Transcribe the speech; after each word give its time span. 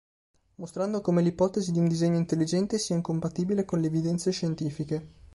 Mostrando 0.55 0.99
come 1.01 1.21
l'ipotesi 1.21 1.71
di 1.71 1.77
un 1.77 1.87
disegno 1.87 2.17
intelligente 2.17 2.79
sia 2.79 2.95
incompatibile 2.95 3.65
con 3.65 3.79
le 3.81 3.85
evidenze 3.85 4.31
scientifiche. 4.31 5.07